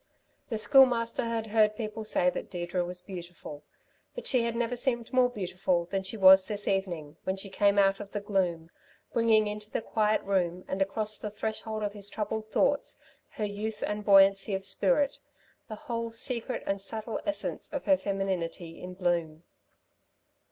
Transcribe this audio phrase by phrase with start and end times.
[0.49, 3.63] The Schoolmaster had heard people say that Deirdre was beautiful;
[4.15, 7.77] but she had never seemed more beautiful than she was this evening, when she came
[7.77, 8.71] out of the gloom,
[9.13, 12.99] bringing into the quiet room and across the threshold of his troubled thoughts,
[13.33, 15.19] her youth and buoyancy of spirit,
[15.67, 19.43] the whole secret and subtle essence of her femininity in bloom.